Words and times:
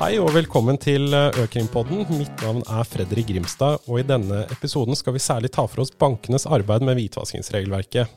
Hei 0.00 0.14
og 0.16 0.30
velkommen 0.32 0.78
til 0.80 1.12
Økrimpodden. 1.12 2.06
Mitt 2.16 2.40
navn 2.40 2.62
er 2.72 2.86
Fredrik 2.88 3.26
Grimstad, 3.28 3.82
og 3.84 3.98
i 4.00 4.04
denne 4.08 4.46
episoden 4.48 4.96
skal 4.96 5.12
vi 5.12 5.20
særlig 5.20 5.50
ta 5.52 5.66
for 5.68 5.82
oss 5.82 5.90
bankenes 5.92 6.46
arbeid 6.48 6.86
med 6.88 6.96
hvitvaskingsregelverket. 6.96 8.08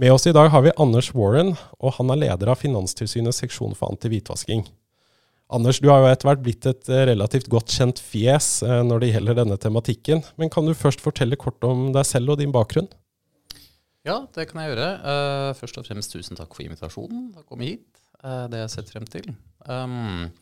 Med 0.00 0.14
oss 0.14 0.24
i 0.24 0.32
dag 0.32 0.48
har 0.48 0.62
vi 0.64 0.72
Anders 0.80 1.10
Warren, 1.12 1.50
og 1.76 1.92
han 1.98 2.08
er 2.14 2.22
leder 2.22 2.48
av 2.48 2.56
Finanstilsynets 2.62 3.42
seksjon 3.42 3.76
for 3.76 3.92
anti-hvitvasking. 3.92 4.64
Anders, 5.52 5.82
du 5.84 5.90
har 5.92 6.00
jo 6.00 6.08
etter 6.08 6.30
hvert 6.30 6.40
blitt 6.46 6.68
et 6.70 6.88
relativt 7.10 7.50
godt 7.52 7.74
kjent 7.74 8.00
fjes 8.00 8.48
eh, 8.64 8.80
når 8.88 9.04
det 9.04 9.10
gjelder 9.10 9.36
denne 9.42 9.58
tematikken. 9.60 10.22
Men 10.40 10.52
kan 10.54 10.64
du 10.64 10.72
først 10.72 11.04
fortelle 11.04 11.36
kort 11.36 11.68
om 11.68 11.90
deg 11.92 12.08
selv 12.08 12.32
og 12.32 12.40
din 12.40 12.54
bakgrunn? 12.54 12.88
Ja, 14.08 14.22
det 14.32 14.48
kan 14.48 14.62
jeg 14.62 14.72
gjøre. 14.72 14.88
Først 15.60 15.82
og 15.82 15.84
fremst 15.84 16.16
tusen 16.16 16.40
takk 16.40 16.56
for 16.56 16.64
invitasjonen. 16.64 17.28
å 17.36 17.44
komme 17.44 17.68
hit. 17.68 17.84
Det 18.24 18.56
har 18.56 18.64
jeg 18.64 18.72
sett 18.72 18.88
frem 18.88 19.04
til. 19.04 19.28
Um, 19.68 20.32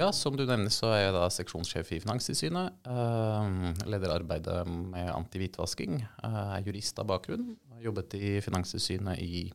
ja, 0.00 0.08
Som 0.12 0.38
du 0.38 0.46
nevner, 0.48 0.72
så 0.72 0.88
er 0.94 1.02
jeg 1.02 1.12
da 1.12 1.26
seksjonssjef 1.28 1.90
i 1.92 1.98
Finanstilsynet. 2.00 2.78
Uh, 2.88 3.74
leder 3.84 4.14
arbeidet 4.14 4.62
med 4.64 5.10
antihvitvasking. 5.12 5.98
Uh, 6.24 6.54
er 6.56 6.64
jurist 6.64 6.96
av 7.02 7.10
bakgrunn. 7.10 7.50
Har 7.74 7.84
jobbet 7.90 8.16
i 8.16 8.38
Finanstilsynet 8.40 9.20
i 9.20 9.50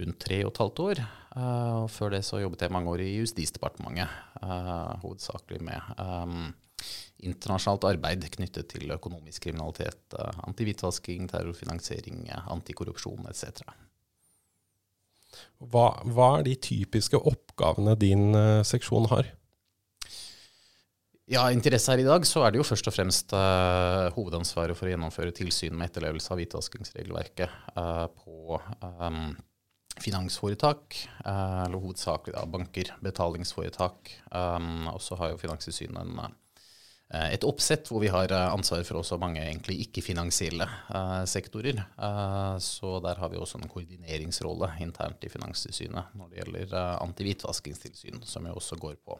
rundt 0.00 0.16
tre 0.22 0.38
og 0.46 0.54
et 0.54 0.60
halvt 0.62 0.80
år. 0.86 1.02
Uh, 1.34 1.82
og 1.82 1.90
før 1.92 2.14
det 2.14 2.22
så 2.24 2.40
jobbet 2.40 2.64
jeg 2.64 2.72
mange 2.72 2.88
år 2.88 3.02
i 3.04 3.12
Justisdepartementet, 3.18 4.08
hovedsakelig 5.02 5.60
med 5.66 6.54
internasjonalt 7.20 7.84
arbeid 7.90 8.24
knyttet 8.32 8.70
til 8.72 8.88
økonomisk 8.94 9.44
kriminalitet, 9.44 10.16
antihvitvasking, 10.48 11.26
terrorfinansiering, 11.28 12.22
antikorrupsjon 12.48 13.28
etc. 13.28 13.60
Hva, 15.60 15.90
hva, 16.08 16.30
er 16.38 16.48
de 16.48 16.56
typiske 16.64 17.20
oppgavene 17.20 17.92
din 18.00 18.32
seksjon 18.64 19.10
har? 19.12 19.28
Ja, 21.30 21.44
interesse 21.54 21.92
her 21.92 22.00
i 22.02 22.06
dag, 22.08 22.24
så 22.26 22.40
er 22.42 22.50
det 22.50 22.58
jo 22.58 22.64
først 22.66 22.88
og 22.90 22.94
fremst 22.96 23.30
uh, 23.38 24.08
hovedansvaret 24.16 24.74
for 24.74 24.88
å 24.88 24.90
gjennomføre 24.90 25.30
tilsyn 25.30 25.76
med 25.78 25.86
etterlevelse 25.86 26.32
av 26.34 26.40
hvitvaskingsregelverket 26.40 27.76
uh, 27.76 28.08
på 28.10 28.58
um, 28.58 29.28
finansforetak, 30.02 30.96
uh, 31.22 31.68
eller 31.68 31.84
hovedsakelig 31.84 32.34
da, 32.34 32.42
banker, 32.50 32.90
betalingsforetak. 33.06 34.10
Um, 34.34 34.88
og 34.90 34.98
så 35.06 35.20
har 35.20 35.30
jo 35.30 35.38
Finanstilsynet 35.38 36.34
et 37.10 37.42
oppsett 37.46 37.88
hvor 37.90 38.02
vi 38.02 38.10
har 38.10 38.30
ansvar 38.30 38.82
for 38.86 39.00
også 39.00 39.16
mange 39.18 39.40
egentlig 39.42 39.80
ikke-finansielle 39.82 40.62
sektorer. 41.26 41.80
Så 42.62 42.92
der 43.02 43.18
har 43.18 43.32
vi 43.32 43.40
også 43.40 43.58
en 43.58 43.66
koordineringsrolle 43.66 44.68
internt 44.78 45.26
i 45.26 45.30
Finanstilsynet 45.32 46.14
når 46.14 46.30
det 46.30 46.38
gjelder 46.38 46.76
antihvitvaskingstilsyn, 47.00 48.22
som 48.22 48.46
jo 48.46 48.54
også 48.62 48.78
går 48.78 48.94
på, 49.02 49.18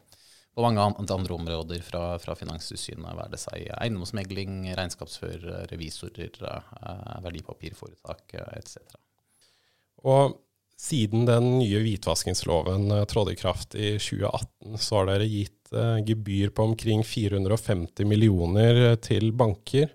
på 0.55 0.65
mange 0.65 0.83
andre 0.83 1.34
områder 1.37 1.83
fra, 1.87 2.17
fra 2.19 2.34
Finanstilsynet, 2.39 3.06
være 3.06 3.33
det 3.34 3.41
seg 3.43 3.69
eiendomsmegling, 3.77 4.65
regnskapsfører, 4.79 5.67
revisorer, 5.70 6.41
verdipapirforetak 7.25 8.34
etc. 8.59 8.81
Og 10.03 10.34
siden 10.81 11.27
den 11.28 11.53
nye 11.61 11.83
hvitvaskingsloven 11.84 12.91
trådte 13.09 13.37
i 13.37 13.39
kraft 13.39 13.77
i 13.77 13.95
2018, 14.01 14.78
så 14.81 15.01
har 15.01 15.11
dere 15.12 15.31
gitt 15.31 15.61
Eh, 15.73 16.05
gebyr 16.05 16.48
på 16.48 16.62
omkring 16.62 17.05
450 17.05 18.05
millioner 18.05 18.97
til 18.97 19.31
banker. 19.33 19.89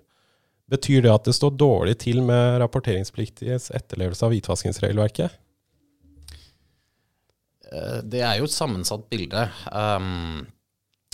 Betyr 0.70 1.02
det 1.04 1.12
at 1.12 1.26
det 1.28 1.34
står 1.36 1.52
dårlig 1.60 1.98
til 2.00 2.22
med 2.24 2.60
rapporteringspliktiges 2.62 3.68
etterlevelse 3.76 4.24
av 4.24 4.32
hvitvaskingsregelverket? 4.32 5.36
Eh, 7.72 8.02
det 8.06 8.22
er 8.22 8.38
jo 8.40 8.46
et 8.48 8.54
sammensatt 8.54 9.08
bilde. 9.10 9.48
Um, 9.72 10.44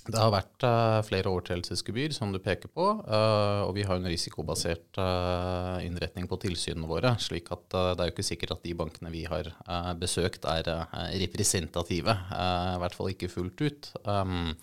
det 0.03 0.19
har 0.19 0.33
vært 0.35 0.65
uh, 0.67 0.99
flere 1.07 1.31
overtredelsesgebyr, 1.31 2.11
som 2.17 2.33
du 2.35 2.41
peker 2.43 2.73
på. 2.75 2.89
Uh, 3.07 3.63
og 3.69 3.77
vi 3.77 3.85
har 3.87 4.01
en 4.01 4.11
risikobasert 4.11 4.99
uh, 4.99 5.79
innretning 5.85 6.27
på 6.31 6.41
tilsynene 6.43 6.91
våre. 6.91 7.15
slik 7.23 7.53
at 7.55 7.69
det 7.71 8.03
er 8.03 8.11
jo 8.11 8.17
ikke 8.17 8.27
sikkert 8.27 8.57
at 8.57 8.67
de 8.67 8.75
bankene 8.75 9.15
vi 9.15 9.25
har 9.31 9.53
besøkt, 10.01 10.49
er 10.51 10.89
representative. 11.23 12.17
I 12.35 12.79
hvert 12.83 12.99
fall 12.99 13.13
ikke 13.15 13.31
fullt 13.31 13.63
ut. 13.63 13.93
Um, 14.03 14.55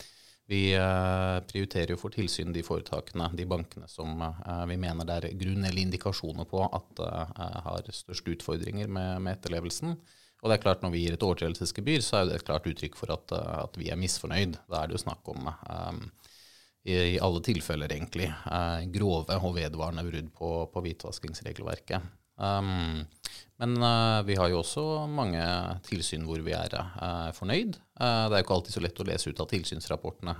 vi 0.50 0.74
prioriterer 0.74 1.94
jo 1.94 2.00
for 2.02 2.10
tilsyn 2.10 2.50
de 2.52 2.64
foretakene, 2.66 3.28
de 3.38 3.46
bankene 3.46 3.86
som 3.86 4.16
vi 4.66 4.80
mener 4.82 5.06
det 5.06 5.18
er 5.20 5.36
grunn 5.38 5.62
eller 5.62 5.84
indikasjoner 5.84 6.48
på 6.50 6.64
at 6.66 7.04
har 7.68 7.92
størst 7.94 8.32
utfordringer 8.34 8.90
med, 8.90 9.22
med 9.22 9.38
etterlevelsen. 9.38 9.94
Og 10.40 10.50
det 10.50 10.58
er 10.58 10.64
klart 10.64 10.84
Når 10.84 10.94
vi 10.94 11.04
gir 11.04 11.16
et 11.16 11.26
overtredelsesgebyr, 11.26 12.04
så 12.06 12.20
er 12.20 12.30
det 12.30 12.40
et 12.40 12.48
klart 12.48 12.68
uttrykk 12.70 12.96
for 13.00 13.12
at, 13.16 13.36
eh, 13.36 13.56
at, 13.66 13.80
vi 13.80 13.92
er 13.92 14.00
misfornøyd. 14.00 14.60
Da 14.72 14.82
er 14.82 14.90
det 14.90 14.98
jo 14.98 15.04
snakk 15.04 15.34
om, 15.34 15.50
um, 15.50 16.06
i, 16.88 16.96
i, 16.96 17.18
alle 17.20 17.42
tilfeller 17.44 17.92
egentlig, 17.92 18.30
uh, 18.48 18.80
grove 18.94 19.36
og 19.36 19.58
vedvarende 19.58 20.06
brudd 20.08 20.32
på, 20.38 20.54
på 20.72 20.86
hvitvaskingsregelverket. 20.86 22.16
Um, 22.40 23.04
men 23.60 23.76
uh, 23.84 24.24
vi 24.24 24.38
har 24.40 24.48
jo 24.48 24.62
også 24.62 24.86
mange 25.12 25.44
tilsyn 25.90 26.24
hvor 26.24 26.40
vi 26.46 26.56
er 26.56 26.78
uh, 26.80 27.36
fornøyd. 27.36 27.76
det 28.00 28.08
er 28.08 28.38
jo 28.38 28.46
ikke 28.46 28.56
alltid 28.56 28.78
så 28.78 28.84
lett 28.86 29.04
å 29.04 29.08
lese 29.10 29.34
ut 29.34 29.42
av 29.44 29.50
tilsynsrapportene 29.52 30.36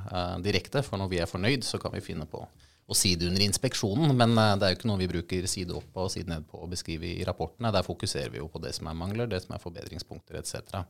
direkte, 0.46 0.80
for 0.86 1.02
når 1.02 1.12
vi 1.12 1.20
er 1.20 1.28
fornøyd, 1.28 1.68
så 1.68 1.76
kan 1.82 1.92
vi 1.92 2.06
finne 2.06 2.24
på 2.30 2.46
å 2.90 2.98
si 2.98 3.14
det 3.16 3.28
under 3.30 3.44
inspeksjonen, 3.46 4.16
men 4.18 4.34
eh, 4.34 4.56
det 4.58 4.66
er 4.66 4.74
jo 4.74 4.80
ikke 4.80 4.90
noe 4.90 5.02
vi 5.02 5.12
bruker 5.12 5.50
side 5.50 5.76
opp 5.78 6.00
og 6.02 6.10
side 6.14 6.32
ned 6.32 6.48
på 6.50 6.64
å 6.64 6.70
beskrive 6.70 7.12
i 7.12 7.26
rapportene. 7.28 7.74
Der 7.76 7.86
fokuserer 7.86 8.34
vi 8.34 8.42
jo 8.42 8.50
på 8.50 8.62
det 8.64 8.74
som 8.78 8.90
er 8.90 8.98
mangler, 8.98 9.30
det 9.30 9.44
som 9.44 9.54
er 9.56 9.62
forbedringspunkter 9.62 10.40
etc. 10.42 10.82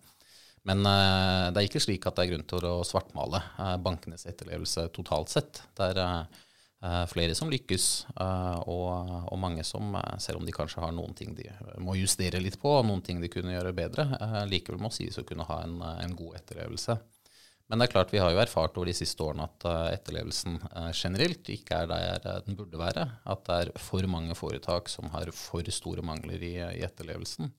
Men 0.68 0.84
uh, 0.84 1.50
det 1.52 1.62
er 1.62 1.68
ikke 1.70 1.84
slik 1.84 2.08
at 2.08 2.18
det 2.18 2.26
er 2.26 2.32
grunn 2.34 2.48
til 2.48 2.66
å 2.68 2.84
svartmale 2.88 3.40
uh, 3.58 3.76
bankenes 3.84 4.26
etterlevelse 4.28 4.90
totalt 4.96 5.32
sett. 5.32 5.64
Det 5.76 5.92
er 5.92 6.30
flere 7.12 7.34
som 7.36 7.50
lykkes, 7.52 7.86
og, 8.72 9.34
mange 9.36 9.66
som, 9.68 9.98
selv 10.24 10.40
om 10.40 10.46
de 10.48 10.54
kanskje 10.56 10.80
har 10.80 10.94
noen 10.96 11.12
ting 11.12 11.34
de 11.36 11.50
må 11.84 11.98
justere 12.00 12.40
litt 12.40 12.56
på, 12.62 12.72
og 12.72 12.86
noen 12.88 13.02
ting 13.04 13.20
de 13.20 13.28
kunne 13.28 13.52
gjøre 13.52 13.74
bedre, 13.76 14.06
likevel 14.48 14.80
må 14.80 14.88
sies 14.96 15.20
å 15.20 15.26
kunne 15.28 15.44
ha 15.50 15.58
en 15.66 16.16
god 16.16 16.38
etterlevelse. 16.40 16.96
Men 17.70 17.78
det 17.78 17.86
er 17.86 17.94
klart 17.94 18.14
vi 18.14 18.22
har 18.22 18.34
jo 18.34 18.42
erfart 18.42 18.78
over 18.80 18.90
de 18.90 18.96
siste 18.98 19.22
årene 19.22 19.46
at 19.46 19.66
uh, 19.70 19.92
etterlevelsen 19.94 20.56
uh, 20.74 20.90
generelt 20.90 21.52
ikke 21.54 21.84
er 21.84 21.90
der 21.92 22.24
uh, 22.26 22.40
den 22.48 22.58
burde 22.58 22.80
være. 22.82 23.06
At 23.30 23.44
det 23.46 23.58
er 23.62 23.72
for 23.78 24.06
mange 24.10 24.38
foretak 24.38 24.90
som 24.90 25.12
har 25.14 25.30
for 25.38 25.70
store 25.74 26.02
mangler 26.06 26.42
i, 26.42 26.56
i 26.58 26.82
etterlevelsen. 26.88 27.52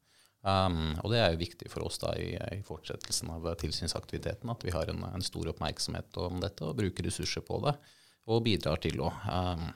Um, 0.42 0.96
og 1.04 1.12
det 1.12 1.20
er 1.20 1.30
jo 1.34 1.42
viktig 1.44 1.70
for 1.70 1.86
oss 1.86 2.00
da 2.02 2.14
i, 2.18 2.32
i 2.56 2.62
fortsettelsen 2.66 3.30
av 3.30 3.44
tilsynsaktiviteten 3.60 4.50
at 4.50 4.62
vi 4.64 4.72
har 4.72 4.88
en, 4.88 5.04
en, 5.04 5.22
stor 5.22 5.50
oppmerksomhet 5.52 6.16
om 6.24 6.40
dette 6.40 6.64
og 6.64 6.78
bruker 6.80 7.06
ressurser 7.06 7.44
på 7.46 7.60
det. 7.68 7.76
Og 8.30 8.42
bidrar 8.48 8.82
til 8.82 8.98
å 9.04 9.12
um, 9.12 9.68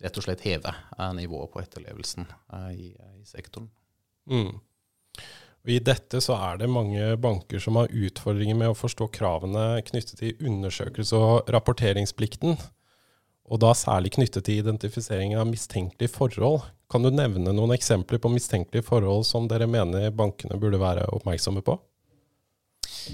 rett 0.00 0.16
og 0.20 0.24
slett 0.24 0.44
heve 0.46 0.70
nivået 1.18 1.50
på 1.50 1.60
etterlevelsen 1.64 2.30
i, 2.72 2.92
i, 2.94 3.24
sektoren. 3.28 3.66
Mm. 4.30 4.54
Og 5.60 5.72
I 5.74 5.80
dette 5.84 6.22
så 6.24 6.38
er 6.40 6.60
det 6.62 6.70
mange 6.72 7.14
banker 7.20 7.60
som 7.60 7.76
har 7.76 7.92
utfordringer 7.92 8.56
med 8.56 8.72
å 8.72 8.76
forstå 8.78 9.10
kravene 9.12 9.82
knyttet 9.84 10.22
til 10.22 10.46
undersøkelse 10.48 11.18
og 11.20 11.50
rapporteringsplikten, 11.52 12.56
og 13.50 13.60
da 13.60 13.74
særlig 13.76 14.14
knyttet 14.14 14.46
til 14.46 14.62
identifisering 14.62 15.34
av 15.36 15.48
mistenkelige 15.50 16.14
forhold. 16.14 16.62
Kan 16.90 17.04
du 17.04 17.10
nevne 17.12 17.52
noen 17.52 17.74
eksempler 17.74 18.22
på 18.22 18.30
mistenkelige 18.32 18.86
forhold 18.86 19.26
som 19.28 19.50
dere 19.50 19.68
mener 19.70 20.08
bankene 20.14 20.58
burde 20.60 20.80
være 20.80 21.08
oppmerksomme 21.12 21.62
på? 21.66 21.76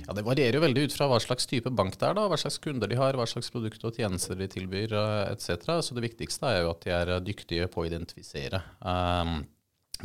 Ja, 0.05 0.13
Det 0.13 0.25
varierer 0.27 0.59
jo 0.59 0.63
veldig 0.65 0.87
ut 0.87 0.95
fra 0.97 1.09
hva 1.11 1.19
slags 1.23 1.49
type 1.49 1.71
bank 1.75 1.97
det 1.99 2.09
er, 2.09 2.15
da, 2.19 2.27
hva 2.31 2.39
slags 2.41 2.59
kunder 2.63 2.91
de 2.91 2.99
har, 2.99 3.17
hva 3.17 3.27
slags 3.29 3.51
produkter 3.55 3.91
og 3.91 3.99
tjenester 3.99 4.39
de 4.39 4.49
tilbyr 4.51 4.93
eh, 4.93 5.33
etc. 5.33 5.81
Så 5.83 5.97
det 5.97 6.05
viktigste 6.05 6.51
er 6.51 6.63
jo 6.65 6.73
at 6.75 6.85
de 6.85 6.95
er 6.95 7.13
dyktige 7.25 7.69
på 7.73 7.83
å 7.83 7.89
identifisere 7.89 8.61
um, 8.83 9.41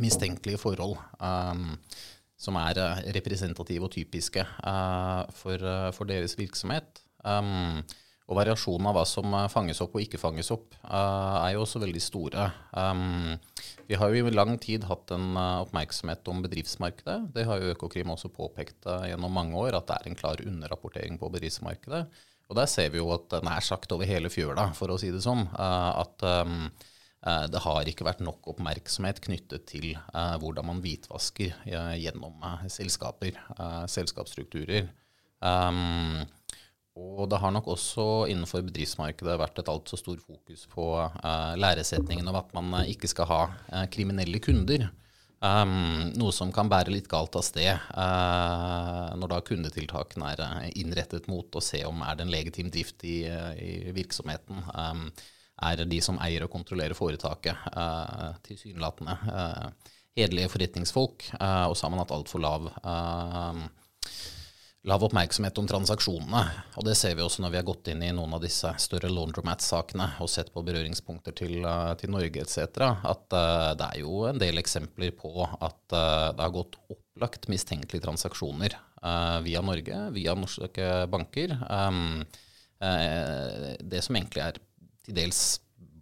mistenkelige 0.02 0.60
forhold. 0.62 0.96
Um, 1.18 1.76
som 2.42 2.58
er 2.60 2.78
eh, 2.82 3.02
representative 3.16 3.86
og 3.86 3.92
typiske 3.94 4.42
uh, 4.42 5.24
for, 5.36 5.62
uh, 5.62 5.90
for, 5.94 6.08
deres 6.10 6.34
virksomhet. 6.38 7.02
Um, 7.22 7.82
og 8.30 8.38
variasjonen 8.38 8.86
av 8.88 8.96
hva 8.96 9.02
som 9.06 9.34
fanges 9.52 9.82
opp 9.84 9.96
og 9.98 10.04
ikke 10.04 10.18
fanges 10.20 10.48
opp, 10.54 10.76
uh, 10.86 11.42
er 11.42 11.54
jo 11.54 11.64
også 11.64 11.82
veldig 11.82 12.02
store. 12.02 12.46
Um, 12.72 13.34
vi 13.90 13.98
har 13.98 14.14
jo 14.14 14.28
i 14.30 14.34
lang 14.34 14.54
tid 14.62 14.86
hatt 14.88 15.10
en 15.14 15.36
oppmerksomhet 15.36 16.30
om 16.32 16.40
bedriftsmarkedet. 16.44 17.18
Det 17.34 17.44
har 17.48 17.60
jo 17.60 17.74
Økokrim 17.74 18.14
også 18.14 18.30
påpekt 18.32 18.88
gjennom 19.10 19.34
mange 19.36 19.58
år, 19.58 19.76
at 19.76 19.90
det 19.90 19.98
er 19.98 20.08
en 20.08 20.18
klar 20.18 20.40
underrapportering 20.46 21.18
på 21.20 21.28
bedriftsmarkedet. 21.34 22.06
Og 22.48 22.56
der 22.56 22.70
ser 22.70 22.88
vi 22.94 23.02
jo 23.02 23.10
at 23.14 23.36
nær 23.44 23.64
sagt 23.64 23.92
over 23.92 24.08
hele 24.08 24.32
fjøla, 24.32 24.70
for 24.78 24.94
å 24.94 24.96
si 25.00 25.12
det 25.12 25.22
sånn, 25.26 25.44
at 25.58 26.24
um, 26.24 26.70
Eh, 26.70 26.88
det 27.22 27.60
har 27.62 27.86
ikke 27.86 28.06
vært 28.06 28.22
nok 28.24 28.48
oppmerksomhet 28.50 29.20
knyttet 29.22 29.68
til 29.70 29.92
uh, 29.94 30.34
hvordan 30.42 30.66
man 30.66 30.80
hvitvasker 30.82 31.52
uh, 31.70 31.94
gjennom 31.94 32.42
selskaper, 32.66 33.38
selskapsstrukturer. 33.90 34.88
Um, 35.38 36.24
og 36.98 37.28
det 37.30 37.38
har 37.40 37.54
nok 37.54 37.70
også 37.72 38.06
innenfor 38.28 38.64
bedriftsmarkedet 38.66 39.38
vært 39.40 39.62
et 39.62 39.70
altfor 39.70 40.00
stor 40.00 40.18
fokus 40.20 40.66
på 40.68 40.84
læresetningen 41.56 42.26
om 42.28 42.36
at 42.36 42.50
man 42.52 42.82
ikke 42.84 43.08
skal 43.08 43.30
ha 43.30 43.86
kriminelle 43.94 44.42
kunder. 44.44 44.90
Um, 45.42 46.12
noe 46.20 46.34
som 46.36 46.52
kan 46.54 46.68
bære 46.70 46.92
litt 46.92 47.08
galt 47.10 47.34
av 47.34 47.42
sted 47.46 47.88
når 47.96 49.32
da 49.32 49.40
kundetiltakene 49.42 50.34
er 50.34 50.76
innrettet 50.78 51.30
mot 51.32 51.48
å 51.56 51.64
se 51.64 51.80
om 51.88 52.04
er 52.04 52.18
det 52.18 52.26
en 52.26 52.34
legitim 52.34 52.68
drift 52.70 53.06
i, 53.08 53.22
i 53.24 53.94
virksomheten. 53.96 54.60
Um, 54.76 55.06
er 55.68 55.84
de 55.88 56.00
som 56.04 56.18
eier 56.22 56.46
og 56.46 56.52
kontrollerer 56.52 56.96
foretaket, 56.98 57.68
uh, 57.76 58.32
tilsynelatende 58.46 59.18
hederlige 60.12 60.50
forretningsfolk, 60.52 61.24
og 61.40 61.72
så 61.72 61.86
har 61.86 61.90
man 61.94 62.02
hatt 62.02 62.10
altfor 62.12 62.42
lav 62.44 62.66
lav 64.88 65.04
oppmerksomhet 65.06 65.58
om 65.60 65.68
transaksjonene. 65.70 66.42
Og 66.80 66.86
det 66.86 66.96
ser 66.98 67.14
vi 67.14 67.22
også 67.22 67.44
når 67.44 67.54
vi 67.54 67.58
har 67.60 67.66
gått 67.66 67.90
inn 67.92 68.02
i 68.02 68.10
noen 68.14 68.34
av 68.34 68.42
disse 68.42 68.70
større 68.82 69.10
laundromat-sakene 69.12 70.08
og 70.22 70.30
sett 70.30 70.50
på 70.54 70.64
berøringspunkter 70.66 71.36
til, 71.38 71.68
til 72.00 72.12
Norge 72.12 72.42
etc. 72.42 72.82
At 73.06 73.36
uh, 73.36 73.70
det 73.78 73.88
er 73.88 74.00
jo 74.02 74.24
en 74.30 74.42
del 74.42 74.58
eksempler 74.62 75.14
på 75.18 75.46
at 75.46 75.94
uh, 75.94 76.32
det 76.34 76.42
har 76.42 76.54
gått 76.54 76.80
opplagt 76.90 77.46
mistenkelige 77.52 78.02
transaksjoner 78.08 78.74
uh, 79.04 79.38
via 79.46 79.62
Norge, 79.62 80.02
via 80.16 80.34
norske 80.38 80.90
banker. 81.12 81.58
Um, 81.70 82.24
det 82.82 84.00
som 84.02 84.16
egentlig 84.18 84.40
er 84.42 84.56
til 85.06 85.16
dels 85.16 85.42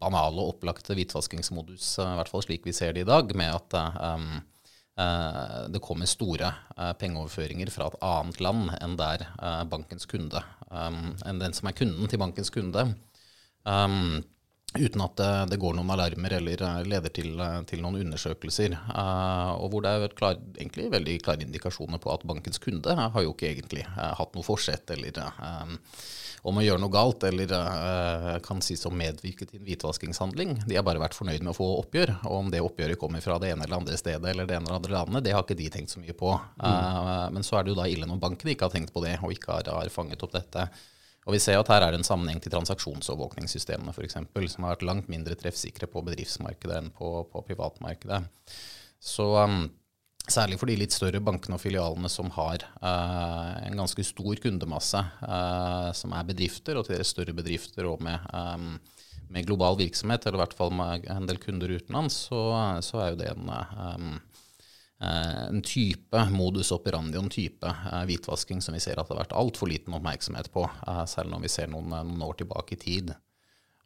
banale 0.00 0.40
og 0.40 0.54
opplagte 0.54 0.96
hvitvaskingsmodus, 0.96 1.92
i 2.00 2.16
hvert 2.18 2.30
fall 2.32 2.44
slik 2.44 2.64
vi 2.66 2.74
ser 2.76 2.94
det 2.96 3.04
i 3.04 3.08
dag, 3.08 3.34
med 3.36 3.52
at 3.52 3.76
um, 4.00 4.26
uh, 4.96 5.68
det 5.72 5.82
kommer 5.84 6.08
store 6.08 6.48
uh, 6.76 6.92
pengeoverføringer 7.00 7.72
fra 7.74 7.90
et 7.90 8.00
annet 8.08 8.40
land 8.40 8.74
enn 8.80 8.96
der 9.00 9.26
uh, 9.36 9.62
bankens 9.68 10.08
kunde, 10.10 10.42
enn 10.70 11.42
den 11.42 11.56
som 11.56 11.68
er 11.68 11.76
kunden 11.76 12.08
til 12.08 12.20
bankens 12.22 12.52
kunde. 12.54 12.86
Uten 14.78 15.02
at 15.02 15.20
det, 15.50 15.58
går 15.60 15.74
noen 15.74 15.90
alarmer 15.90 16.36
eller 16.38 16.84
leder 16.86 17.12
til, 17.14 17.34
til 17.66 17.82
noen 17.82 18.00
undersøkelser. 18.04 18.76
og 19.56 19.66
hvor 19.72 19.82
det 19.84 19.92
er 19.96 20.16
klar, 20.16 20.38
egentlig 20.54 20.90
veldig 20.92 21.16
klare 21.24 21.46
indikasjoner 21.46 21.98
på 22.02 22.12
at 22.14 22.26
bankens 22.28 22.62
kunde 22.62 22.94
har 22.94 23.24
jo 23.24 23.34
ikke 23.34 23.50
egentlig 23.50 23.84
hatt 23.96 24.36
noe 24.36 24.46
forsett 24.46 24.94
eller 24.94 25.18
om 26.48 26.56
å 26.56 26.62
gjøre 26.64 26.80
noe 26.80 26.92
galt, 26.92 27.24
eller 27.28 27.50
kan 28.44 28.62
sies 28.64 28.86
å 28.88 28.92
medvirke 28.94 29.44
til 29.48 29.60
en 29.60 29.66
hvitvaskingshandling. 29.66 30.54
De 30.68 30.78
har 30.78 30.86
bare 30.86 31.02
vært 31.02 31.16
fornøyd 31.18 31.42
med 31.44 31.52
å 31.52 31.58
få 31.58 31.66
oppgjør. 31.82 32.14
Og 32.30 32.36
om 32.38 32.52
det 32.52 32.62
oppgjøret 32.64 33.00
kommer 33.00 33.24
fra 33.24 33.36
det 33.42 33.52
ene 33.52 33.66
eller 33.66 33.80
andre 33.82 33.98
stedet 34.00 34.30
eller 34.30 34.48
det 34.48 34.56
ene 34.56 34.70
eller 34.70 34.80
andre 34.80 34.94
landet, 34.94 35.26
det 35.26 35.34
har 35.36 35.44
ikke 35.44 35.58
de 35.58 35.68
tenkt 35.74 35.92
så 35.92 36.00
mye 36.00 36.16
på. 36.16 36.32
Mm. 36.62 37.36
Men 37.36 37.46
så 37.46 37.58
er 37.58 37.66
det 37.66 37.74
jo 37.74 37.80
da 37.82 37.90
ille 37.90 38.08
når 38.08 38.22
banken 38.22 38.54
ikke 38.54 38.70
har 38.70 38.76
tenkt 38.76 38.94
på 38.94 39.04
det, 39.04 39.18
og 39.20 39.34
ikke 39.36 39.58
har, 39.58 39.68
har 39.82 39.92
fanget 39.92 40.24
opp 40.24 40.32
dette. 40.38 40.70
Og 41.28 41.34
vi 41.36 41.40
ser 41.42 41.60
at 41.60 41.68
her 41.68 41.84
er 41.84 41.92
det 41.92 42.00
en 42.00 42.06
sammenheng 42.06 42.40
til 42.40 42.52
transaksjonsovervåkningssystemene 42.54 43.92
f.eks., 43.92 44.16
som 44.54 44.64
har 44.64 44.74
vært 44.74 44.86
langt 44.88 45.10
mindre 45.12 45.36
treffsikre 45.38 45.88
på 45.90 46.02
bedriftsmarkedet 46.06 46.78
enn 46.78 46.88
på, 46.96 47.12
på 47.28 47.44
privatmarkedet. 47.50 48.22
Så 49.00 49.28
um, 49.36 49.66
Særlig 50.30 50.60
for 50.60 50.70
de 50.70 50.76
litt 50.78 50.94
større 50.94 51.18
bankene 51.24 51.56
og 51.56 51.62
filialene 51.62 52.10
som 52.12 52.28
har 52.36 52.62
uh, 52.84 53.56
en 53.64 53.78
ganske 53.80 54.04
stor 54.06 54.38
kundemasse, 54.42 55.00
uh, 55.24 55.90
som 55.96 56.14
er 56.14 56.28
bedrifter, 56.28 56.78
og 56.78 56.86
til 56.86 56.94
deres 56.94 57.10
større 57.10 57.34
bedrifter 57.34 57.88
og 57.88 58.04
med, 58.04 58.28
um, 58.30 58.76
med, 59.32 59.48
global 59.48 59.78
virksomhet, 59.80 60.26
eller 60.26 60.38
i 60.38 60.42
hvert 60.44 60.54
fall 60.58 60.70
med 60.76 61.08
en 61.10 61.26
del 61.26 61.40
kunder 61.42 61.72
utenlands, 61.72 62.20
så, 62.28 62.44
så 62.84 63.02
er 63.02 63.10
jo 63.10 63.20
det 63.22 63.32
en, 63.32 63.50
um, 63.50 64.12
en 65.00 65.62
type 65.64 66.22
modus 66.28 66.74
operandi 66.76 67.16
og 67.16 67.24
en 67.24 67.32
type 67.32 67.70
hvitvasking 68.04 68.60
som 68.60 68.76
vi 68.76 68.82
ser 68.84 69.00
at 69.00 69.08
det 69.08 69.14
har 69.14 69.22
vært 69.22 69.36
altfor 69.40 69.70
liten 69.70 69.94
oppmerksomhet 69.96 70.50
på, 70.52 70.66
selv 71.08 71.32
når 71.32 71.46
vi 71.46 71.52
ser 71.52 71.70
noen, 71.72 71.88
noen 71.88 72.26
år 72.26 72.36
tilbake 72.42 72.76
i 72.76 72.80
tid. 72.82 73.14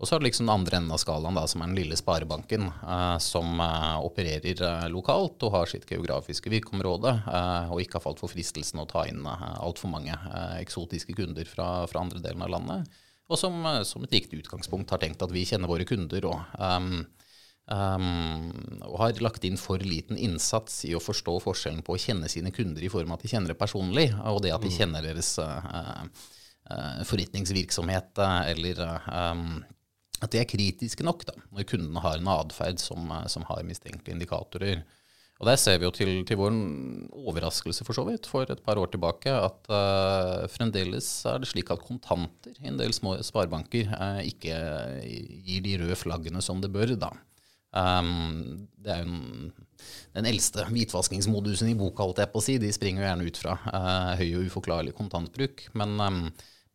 Og 0.03 0.09
så 0.09 0.17
er 0.17 0.23
det 0.23 0.27
liksom 0.27 0.49
den 0.49 0.55
andre 0.57 0.79
enden 0.81 0.95
av 0.95 0.99
skalaen, 0.99 1.37
da, 1.39 1.45
som 1.47 1.63
er 1.63 1.71
den 1.71 1.79
lille 1.79 1.97
sparebanken, 1.97 2.67
eh, 2.67 3.17
som 3.23 3.61
eh, 3.63 3.95
opererer 4.03 4.63
eh, 4.67 4.87
lokalt 4.91 5.47
og 5.47 5.55
har 5.55 5.71
sitt 5.71 5.87
geografiske 5.89 6.51
virkeområde, 6.51 7.13
eh, 7.31 7.71
og 7.71 7.83
ikke 7.83 8.01
har 8.01 8.05
falt 8.09 8.23
for 8.23 8.33
fristelsen 8.33 8.83
å 8.83 8.89
ta 8.91 9.07
inn 9.09 9.23
eh, 9.23 9.45
altfor 9.63 9.93
mange 9.93 10.13
eh, 10.17 10.57
eksotiske 10.65 11.15
kunder 11.15 11.47
fra, 11.47 11.69
fra, 11.91 12.03
andre 12.03 12.23
delen 12.25 12.43
av 12.43 12.51
landet. 12.57 13.01
Og 13.31 13.39
som, 13.39 13.61
eh, 13.71 13.85
som, 13.87 14.03
et 14.05 14.19
riktig 14.19 14.43
utgangspunkt 14.43 14.91
har 14.91 15.01
tenkt 15.05 15.23
at 15.23 15.33
vi 15.33 15.47
kjenner 15.47 15.71
våre 15.71 15.87
kunder, 15.87 16.27
og, 16.27 16.59
um, 16.59 17.07
um, 17.71 18.51
og 18.89 18.99
har 19.01 19.23
lagt 19.25 19.45
inn 19.49 19.59
for 19.61 19.83
liten 19.83 20.19
innsats 20.21 20.83
i 20.89 20.95
å 20.97 21.03
forstå 21.03 21.39
forskjellen 21.45 21.85
på 21.87 21.97
å 21.97 22.01
kjenne 22.01 22.31
sine 22.33 22.53
kunder 22.55 22.85
i 22.85 22.93
form 22.93 23.13
av 23.13 23.19
at 23.19 23.27
de 23.27 23.33
kjenner 23.35 23.55
det 23.55 23.61
personlig, 23.61 24.09
og 24.25 24.43
det 24.45 24.55
at 24.55 24.65
de 24.65 24.73
mm. 24.73 24.79
kjenner 24.79 25.07
deres 25.07 25.37
forretningsvirksomhet 27.05 28.21
eller 28.25 28.79
um, 29.05 29.59
at 30.25 30.33
de 30.33 30.41
er 30.41 30.49
kritiske 30.49 31.07
nok 31.07 31.25
da, 31.29 31.39
når 31.55 31.67
kundene 31.69 32.03
har 32.05 32.21
en 32.21 32.31
atferd 32.37 32.83
som, 32.83 33.11
som, 33.31 33.47
har 33.51 33.65
mistenkelige 33.67 34.17
indikatorer. 34.17 34.85
Og 35.43 35.49
Der 35.49 35.59
ser 35.59 35.81
vi 35.81 35.87
jo 35.87 35.93
til, 35.93 36.13
til 36.27 36.39
vår 36.39 36.55
overraskelse 37.27 37.85
for 37.87 37.97
så 37.97 38.05
vidt 38.07 38.29
for 38.31 38.49
et 38.49 38.63
par 38.65 38.79
år 38.79 38.93
tilbake 38.93 39.33
at 39.35 39.67
uh, 39.69 40.47
fremdeles 40.49 41.09
er 41.27 41.43
det 41.43 41.51
slik 41.51 41.73
at 41.75 41.83
kontanter 41.85 42.55
i 42.63 42.71
en 42.71 42.79
del 42.79 42.95
små 42.95 43.17
sparebanker 43.27 43.91
uh, 43.91 44.23
ikke 44.23 44.55
gir 45.03 45.65
de 45.67 45.79
røde 45.83 45.99
flaggene 45.99 46.43
som 46.45 46.63
det 46.63 46.71
bør. 46.73 46.95
da. 46.95 47.11
Um, 47.75 48.67
det 48.79 48.95
er 48.95 49.03
jo 49.03 49.51
den 50.15 50.29
eldste 50.31 50.65
hvitvaskingsmodusen 50.69 51.73
i 51.73 51.77
boka, 51.79 52.07
holdt 52.07 52.23
jeg 52.23 52.31
på 52.33 52.41
å 52.41 52.47
si. 52.47 52.57
De 52.63 52.71
springer 52.75 53.03
jo 53.03 53.09
gjerne 53.09 53.29
ut 53.29 53.41
fra 53.41 53.55
uh, 53.67 54.11
høy 54.21 54.29
og 54.39 54.51
uforklarlig 54.51 54.95
kontantbruk. 54.97 55.67
Men 55.79 55.97
um, 56.01 56.21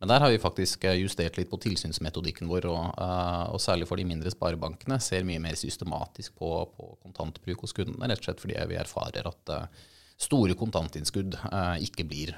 men 0.00 0.08
der 0.08 0.22
har 0.24 0.30
vi 0.32 0.40
faktisk 0.40 0.84
eh, 0.88 0.96
justert 1.02 1.36
litt 1.36 1.50
på 1.50 1.58
tilsynsmetodikken 1.60 2.48
vår, 2.48 2.70
og, 2.72 2.94
uh, 2.96 3.52
og 3.52 3.60
særlig 3.60 3.84
for 3.84 4.00
de 4.00 4.06
mindre 4.08 4.32
sparebankene 4.32 4.96
ser 5.04 5.26
mye 5.28 5.42
mer 5.44 5.58
systematisk 5.60 6.38
på, 6.40 6.48
på, 6.72 6.86
kontantbruk 7.04 7.66
hos 7.66 7.76
kundene, 7.76 8.08
rett 8.08 8.22
og 8.22 8.30
slett 8.30 8.40
fordi 8.40 8.56
vi 8.70 8.78
erfarer 8.80 9.28
at 9.28 9.52
uh, 9.52 9.90
store 10.20 10.56
kontantinnskudd 10.56 11.36
ikke, 11.84 12.04
blir, 12.04 12.34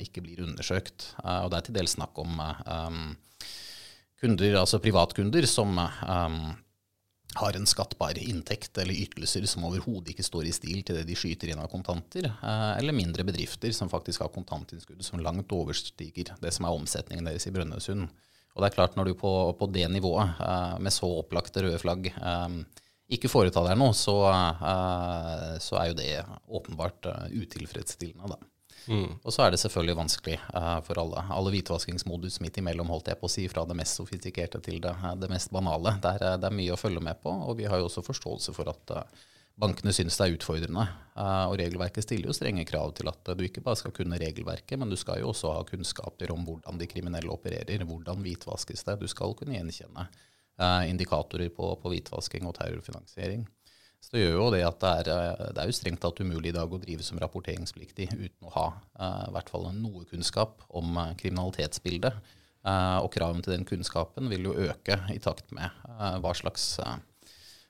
ikke, 0.00 0.22
blir, 0.24 0.38
undersøkt. 0.46 1.10
og 1.20 1.50
det 1.52 1.58
er 1.58 1.64
til 1.66 1.74
dels 1.76 1.92
snakk 1.92 2.16
om 2.22 2.38
um, 2.40 3.10
kunder, 4.22 4.56
altså 4.62 4.80
privatkunder, 4.80 5.44
som 5.44 5.76
um, 5.76 6.38
har 7.34 7.56
en 7.56 7.66
skattbar 7.66 8.18
inntekt 8.18 8.78
eller 8.78 8.94
ytelser 8.94 9.44
som 9.50 9.66
overhodet 9.68 10.14
ikke 10.14 10.24
står 10.24 10.48
i 10.48 10.54
stil 10.54 10.80
til 10.86 10.96
det 10.98 11.04
de 11.08 11.16
skyter 11.18 11.50
inn 11.52 11.60
av 11.60 11.68
kontanter, 11.72 12.28
eh, 12.30 12.72
eller 12.78 12.96
mindre 12.96 13.26
bedrifter 13.28 13.74
som 13.76 13.90
faktisk 13.92 14.24
har 14.24 14.32
kontantinnskudd 14.34 15.04
som 15.04 15.20
langt 15.20 15.52
overstiger 15.52 16.32
det 16.40 16.54
som 16.54 16.68
er 16.68 16.78
omsetningen 16.78 17.28
deres 17.28 17.46
i 17.48 17.52
Brønnøysund. 17.52 18.08
Og 18.56 18.62
det 18.62 18.70
er 18.70 18.76
klart 18.78 18.96
Når 18.96 19.04
du 19.04 19.14
på, 19.20 19.30
på 19.58 19.66
det 19.68 19.84
nivået, 19.92 20.40
eh, 20.40 20.78
med 20.80 20.92
så 20.94 21.10
opplagte 21.20 21.66
røde 21.66 21.80
flagg, 21.82 22.08
eh, 22.08 22.48
ikke 23.12 23.30
foretar 23.30 23.68
deg 23.68 23.76
noe, 23.78 23.92
så, 23.94 24.16
så, 25.62 25.76
er 25.78 25.92
jo 25.92 25.94
det 25.94 26.24
åpenbart 26.50 27.06
utilfredsstillende. 27.30 28.32
da. 28.32 28.55
Mm. 28.86 29.18
Og 29.22 29.34
så 29.34 29.42
er 29.42 29.52
det 29.52 29.60
selvfølgelig 29.60 29.96
vanskelig 29.98 30.36
uh, 30.54 30.78
for 30.86 31.00
alle. 31.02 31.22
Alle 31.34 31.52
hvitvaskingsmodus 31.54 32.38
midt 32.44 32.60
imellom, 32.60 32.90
holdt 32.92 33.10
jeg 33.10 33.18
på 33.20 33.28
å 33.28 33.32
si, 33.32 33.46
fra 33.50 33.64
det 33.66 33.76
mest 33.78 33.98
sofistikerte 33.98 34.60
til 34.62 34.78
det, 34.84 34.92
eh, 34.94 35.16
det 35.22 35.30
mest 35.32 35.50
banale. 35.54 35.96
Det 36.02 36.12
er, 36.16 36.36
det 36.42 36.50
er, 36.50 36.58
mye 36.60 36.74
å 36.74 36.80
følge 36.80 37.02
med 37.02 37.18
på, 37.22 37.32
og 37.32 37.56
vi 37.58 37.66
har 37.70 37.82
jo 37.82 37.88
også 37.88 38.04
forståelse 38.06 38.54
for 38.56 38.70
at 38.70 38.94
uh, 38.94 39.24
bankene 39.58 39.94
syns 39.96 40.18
det 40.20 40.28
er 40.28 40.36
utfordrende. 40.36 40.86
Uh, 41.16 41.48
og 41.50 41.56
regelverket 41.62 42.06
stiller 42.06 42.30
jo 42.30 42.36
strenge 42.36 42.66
krav 42.68 42.94
til 42.98 43.10
at 43.10 43.34
du 43.34 43.42
ikke 43.46 43.64
bare 43.66 43.80
skal 43.82 43.94
kunne 43.96 44.20
regelverket, 44.22 44.78
men 44.78 44.92
du 44.92 44.98
skal 45.00 45.22
jo 45.22 45.32
også 45.32 45.56
ha 45.56 45.66
kunnskaper 45.66 46.34
om 46.36 46.46
hvordan 46.46 46.78
de 46.78 46.90
kriminelle 46.90 47.32
opererer, 47.32 47.84
hvordan 47.88 48.22
hvitvaskes 48.22 48.86
det. 48.86 49.00
Du 49.02 49.10
skal 49.10 49.34
kunne 49.38 49.58
gjenkjenne 49.58 50.08
indikatorer 50.88 51.50
på, 51.52 51.74
på 51.82 51.90
hvitvasking 51.92 52.46
og 52.48 52.54
terrorfinansiering. 52.56 53.42
Så 54.06 54.14
det 54.14 54.22
gjør 54.22 54.36
jo 54.38 54.50
det 54.54 54.62
at 54.62 54.78
det 54.78 54.90
er, 55.00 55.08
eh, 55.10 55.48
det 55.50 55.62
er 55.62 55.70
jo 55.70 55.74
strengt 55.74 56.00
tatt 56.04 56.20
umulig 56.22 56.52
i 56.52 56.54
dag 56.54 56.70
å 56.70 56.78
drive 56.78 57.02
som 57.02 57.18
rapporteringspliktig 57.18 58.06
uten 58.14 58.46
å 58.46 58.52
ha 58.54 58.66
uh, 59.02 59.24
i 59.26 59.32
hvert 59.34 59.50
fall 59.50 59.66
noe 59.74 60.04
kunnskap 60.06 60.62
om 60.78 60.94
uh, 60.94 61.10
kriminalitetsbildet. 61.18 62.34
Og 62.66 63.12
kravene 63.14 63.44
til 63.46 63.52
den 63.52 63.62
kunnskapen 63.62 64.26
vil 64.26 64.48
jo 64.48 64.52
øke 64.58 64.96
i 65.14 65.20
takt 65.22 65.52
med 65.54 65.70
hva 66.18 66.32
slags, 66.34 66.64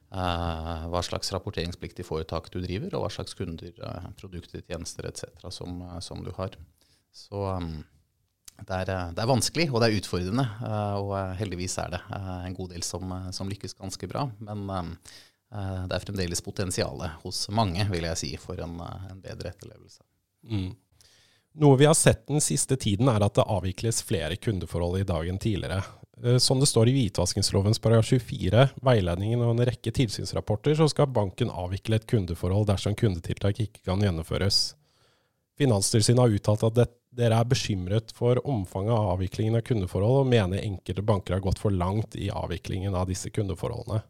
hva 0.08 1.02
slags 1.04 1.28
rapporteringspliktig 1.34 2.06
foretak 2.08 2.48
du 2.54 2.62
driver, 2.62 2.96
og 2.96 3.04
hva 3.04 3.10
slags 3.12 3.36
kunder, 3.36 3.76
produkter, 4.16 4.64
tjenester 4.64 5.10
etc. 5.10 5.28
Som, 5.52 5.84
som, 6.00 6.24
du 6.24 6.32
har. 6.38 6.56
Så 7.12 7.44
det, 8.56 8.72
er, 8.72 8.88
det 8.88 9.20
er, 9.20 9.28
vanskelig, 9.28 9.68
og 9.68 9.84
det 9.84 9.90
er 9.90 10.00
utfordrende. 10.00 10.48
og 11.04 11.12
heldigvis 11.42 11.76
er 11.84 11.92
det 11.98 12.00
en 12.16 12.56
god 12.56 12.72
del 12.72 12.88
som, 12.88 13.12
som 13.36 13.52
lykkes 13.52 13.76
ganske 13.76 14.08
bra. 14.08 14.24
Men 14.48 14.64
Eh, 14.72 15.35
det 15.52 15.94
er 15.94 16.02
fremdeles 16.02 16.42
potensial 16.42 17.04
hos 17.22 17.46
mange, 17.54 17.84
vil 17.92 18.08
jeg 18.08 18.18
si, 18.18 18.32
for 18.40 18.58
en, 18.62 18.80
eh, 18.82 19.06
en 19.12 19.20
bedre 19.22 19.52
etterlevelse. 19.52 20.02
Mm. 20.50 20.72
Noe 21.56 21.78
vi 21.80 21.86
har 21.88 21.94
sett 21.96 22.26
den 22.28 22.42
siste 22.44 22.76
tiden, 22.76 23.08
er 23.08 23.22
at 23.24 23.38
det 23.38 23.46
avvikles 23.48 24.02
flere 24.04 24.36
kundeforhold 24.36 25.00
i 25.00 25.06
dag 25.08 25.28
enn 25.30 25.38
tidligere. 25.40 25.84
Eh, 26.22 26.38
som 26.38 26.60
det 26.60 26.68
står 26.68 26.90
i 26.90 26.96
hvitvaskingslovens 26.96 27.80
paragraf 27.80 28.10
24, 28.10 28.66
veiledningen 28.84 29.44
og 29.44 29.54
en 29.54 29.66
rekke 29.68 29.92
tilsynsrapporter, 29.94 30.76
så 30.76 30.88
skal 30.92 31.12
banken 31.12 31.52
avvikle 31.52 32.00
et 32.00 32.08
kundeforhold 32.10 32.68
dersom 32.68 32.96
kundetiltak 32.98 33.62
ikke 33.62 33.86
kan 33.86 34.02
gjennomføres. 34.04 34.74
Finanstilsynet 35.56 36.20
har 36.20 36.36
uttalt 36.36 36.66
at 36.68 36.76
det, 36.76 36.90
dere 37.16 37.38
er 37.40 37.48
bekymret 37.48 38.12
for 38.12 38.36
omfanget 38.44 38.92
av 38.92 39.14
avviklingen 39.14 39.56
av 39.56 39.64
kundeforhold, 39.64 40.26
og 40.26 40.28
mener 40.34 40.60
enkelte 40.60 41.04
banker 41.06 41.38
har 41.38 41.44
gått 41.44 41.62
for 41.62 41.72
langt 41.72 42.18
i 42.20 42.28
avviklingen 42.28 42.92
av 42.98 43.08
disse 43.08 43.32
kundeforholdene. 43.32 44.02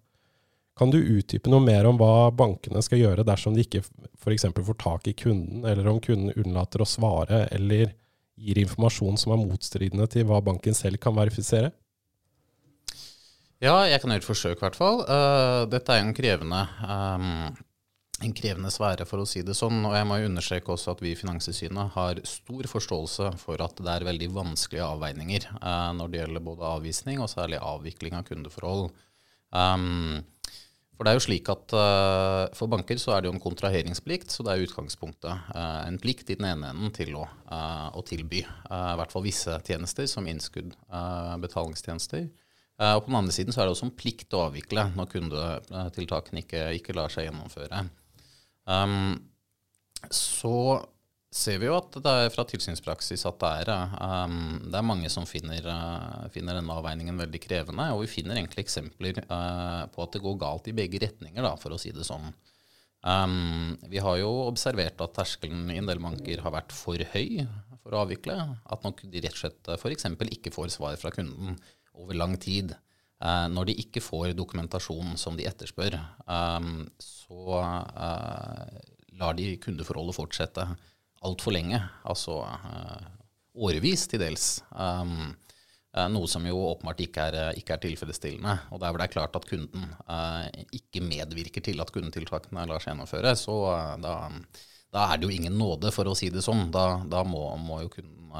Kan 0.76 0.92
du 0.92 0.98
utdype 1.00 1.48
noe 1.48 1.64
mer 1.64 1.86
om 1.88 1.96
hva 1.96 2.28
bankene 2.36 2.82
skal 2.84 3.00
gjøre 3.00 3.24
dersom 3.24 3.54
de 3.56 3.64
ikke 3.64 3.80
f.eks. 4.20 4.44
får 4.52 4.76
tak 4.82 5.08
i 5.08 5.14
kunden, 5.16 5.64
eller 5.64 5.88
om 5.88 6.02
kunden 6.04 6.34
unnlater 6.36 6.84
å 6.84 6.88
svare 6.88 7.46
eller 7.54 7.94
gir 8.36 8.60
informasjon 8.60 9.16
som 9.16 9.32
er 9.32 9.40
motstridende 9.40 10.04
til 10.12 10.26
hva 10.28 10.42
banken 10.44 10.76
selv 10.76 11.00
kan 11.00 11.16
verifisere? 11.16 11.72
Ja, 13.64 13.86
jeg 13.88 14.02
kan 14.02 14.12
gjøre 14.12 14.20
et 14.20 14.28
forsøk, 14.28 14.58
i 14.58 14.66
hvert 14.66 14.76
fall. 14.76 15.00
Uh, 15.08 15.64
dette 15.72 15.94
er 15.94 16.04
en 16.04 16.12
krevende, 16.16 16.60
um, 16.84 17.56
en 18.20 18.36
krevende 18.36 18.68
sfære, 18.72 19.06
for 19.08 19.24
å 19.24 19.28
si 19.28 19.40
det 19.46 19.56
sånn. 19.56 19.80
Og 19.88 19.96
jeg 19.96 20.08
må 20.08 20.20
jo 20.20 20.28
understreke 20.28 20.74
også 20.74 20.92
at 20.92 21.00
vi 21.00 21.14
i 21.14 21.16
Finanstilsynet 21.16 21.96
har 21.96 22.20
stor 22.28 22.68
forståelse 22.68 23.32
for 23.40 23.64
at 23.64 23.80
det 23.80 23.94
er 23.94 24.08
veldig 24.10 24.28
vanskelige 24.36 24.92
avveininger 24.92 25.48
uh, 25.56 25.88
når 25.96 26.12
det 26.12 26.20
gjelder 26.20 26.48
både 26.52 26.72
avvisning 26.76 27.24
og 27.24 27.32
særlig 27.32 27.64
avvikling 27.64 28.20
av 28.20 28.28
kundeforhold. 28.28 28.90
Um, 29.56 30.20
for 30.96 31.04
det 31.04 31.12
er 31.12 31.18
jo 31.18 31.24
slik 31.26 31.48
at 31.52 31.74
uh, 31.76 32.46
For 32.56 32.72
banker 32.72 32.96
så 33.00 33.12
er 33.12 33.22
det 33.22 33.28
jo 33.28 33.34
en 33.36 33.42
kontraheringsplikt, 33.42 34.32
så 34.32 34.46
det 34.46 34.54
er 34.54 34.64
utgangspunktet 34.64 35.52
uh, 35.52 35.82
en 35.84 36.00
plikt 36.00 36.32
i 36.32 36.38
den 36.38 36.48
ene 36.48 36.72
enden 36.72 36.94
til 36.96 37.12
å, 37.20 37.26
uh, 37.50 37.92
å 37.92 38.04
tilby 38.06 38.40
i 38.40 38.96
hvert 38.98 39.12
fall 39.12 39.26
visse 39.26 39.52
tjenester, 39.66 40.08
som 40.10 40.26
innskudd, 40.28 40.72
betalingstjenester. 41.42 42.26
og 42.80 43.00
på 43.04 43.10
den 43.10 43.18
andre 43.18 43.34
siden 43.34 43.54
så 43.54 43.60
er 43.60 43.68
det 43.68 43.76
også 43.76 43.86
en 43.86 43.94
plikt 43.96 44.34
å 44.34 44.46
avvikle 44.48 44.88
når 44.96 45.10
kundetiltakene 45.12 46.42
ikke, 46.42 46.64
ikke 46.80 46.96
lar 46.96 47.12
seg 47.12 47.28
gjennomføre. 47.28 47.84
Um, 48.66 49.14
så 50.10 50.56
ser 51.34 51.58
vi 51.60 51.68
jo 51.68 51.76
at 51.76 51.96
det 52.02 52.12
er 52.22 52.32
fra 52.32 52.44
tilsynspraksis 52.48 53.26
at 53.28 53.38
det 53.42 53.52
er, 53.62 53.70
um, 53.98 54.58
det 54.66 54.78
er 54.78 54.86
mange 54.86 55.10
som 55.12 55.26
finner, 55.28 55.64
uh, 55.66 56.26
finner, 56.32 56.58
denne 56.58 56.76
avveiningen 56.78 57.18
veldig 57.20 57.40
krevende. 57.42 57.88
Og 57.94 58.04
vi 58.04 58.12
finner 58.18 58.38
egentlig 58.38 58.66
eksempler 58.66 59.20
uh, 59.26 59.84
på 59.92 60.04
at 60.04 60.14
det 60.14 60.22
går 60.24 60.38
galt 60.40 60.70
i 60.70 60.76
begge 60.76 61.02
retninger, 61.02 61.42
da, 61.42 61.54
for 61.60 61.74
å 61.74 61.80
si 61.80 61.92
det 61.94 62.06
sånn. 62.06 62.30
Um, 63.06 63.76
vi 63.90 64.00
har 64.02 64.18
jo 64.22 64.30
observert 64.46 65.02
at 65.04 65.14
terskelen 65.18 65.68
i 65.70 65.78
en 65.80 65.90
del 65.90 66.00
banker 66.02 66.42
har 66.42 66.54
vært 66.54 66.74
for 66.74 67.02
høy 67.12 67.44
for 67.82 67.94
å 67.94 68.02
avvikle. 68.06 68.38
At 68.72 68.86
nok 68.86 69.04
de 69.04 69.22
rett 69.22 69.36
og 69.36 69.44
slett 69.44 69.72
f.eks. 69.76 70.10
ikke 70.30 70.54
får 70.54 70.74
svar 70.78 70.98
fra 71.00 71.12
kunden 71.14 71.58
over 71.96 72.18
lang 72.18 72.38
tid. 72.40 72.74
Uh, 73.22 73.46
når 73.48 73.70
de 73.70 73.80
ikke 73.80 74.02
får 74.04 74.34
dokumentasjon 74.36 75.16
som 75.20 75.38
de 75.38 75.46
etterspør, 75.48 75.96
um, 76.28 76.84
så 77.00 77.62
lar 79.16 79.32
de 79.38 79.54
kundeforholdet 79.62 80.16
fortsette 80.16 80.66
altfor 81.24 81.54
lenge, 81.56 81.80
altså 82.06 82.42
uh, 82.44 83.06
årevis 83.66 84.06
til 84.10 84.20
dels. 84.22 84.46
Um, 84.72 85.32
uh, 85.96 86.06
noe 86.12 86.28
som 86.30 86.44
jo 86.48 86.58
åpenbart 86.72 87.00
ikke 87.06 87.28
er, 87.30 87.38
ikke 87.58 87.76
er, 87.76 87.82
tilfredsstillende. 87.86 88.56
Og 88.70 88.82
der 88.82 88.92
hvor 88.92 89.00
det 89.00 89.08
er 89.08 89.14
klart 89.14 89.38
at 89.38 89.48
kunden 89.48 89.88
uh, 90.08 90.44
ikke 90.76 91.04
medvirker 91.04 91.64
til 91.64 91.80
at 91.82 91.92
kundetiltakene 91.94 92.66
lar 92.68 92.82
seg 92.82 92.92
gjennomføre, 92.92 93.34
så 93.38 93.56
da, 94.02 94.18
da, 94.92 95.06
er 95.06 95.16
det 95.16 95.28
jo 95.28 95.38
ingen 95.38 95.58
nåde, 95.58 95.94
for 95.94 96.08
å 96.10 96.16
si 96.18 96.30
det 96.34 96.44
sånn. 96.44 96.68
Da, 96.74 97.02
da 97.08 97.24
må, 97.26 97.48
må, 97.62 97.80
jo 97.86 97.92
kunden, 97.96 98.30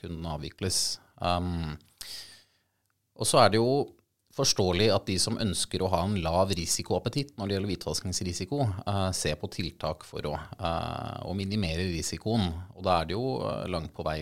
kunden 0.00 0.32
avvikles. 0.36 1.00
Um, 1.16 1.76
og 3.16 3.28
så 3.28 3.40
er 3.40 3.54
det 3.54 3.62
jo 3.62 3.86
forståelig 4.36 4.90
at 4.92 5.06
de 5.08 5.16
som 5.20 5.38
ønsker 5.40 5.82
å 5.82 5.90
ha 5.92 6.02
en 6.04 6.18
lav 6.24 6.52
risikoappetitt 6.56 7.34
når 7.36 7.48
det 7.48 7.56
gjelder 7.56 7.72
hvitvaskingsrisiko, 7.72 8.60
uh, 8.84 9.08
ser 9.16 9.38
på 9.40 9.50
tiltak 9.52 10.04
for 10.08 10.28
å, 10.28 10.34
uh, 10.36 11.24
å, 11.24 11.34
minimere 11.36 11.88
risikoen. 11.94 12.50
Og 12.76 12.84
da 12.86 13.00
er 13.00 13.08
det 13.08 13.16
jo 13.16 13.38
uh, 13.40 13.64
langt 13.72 13.94
på 13.96 14.06
vei 14.06 14.20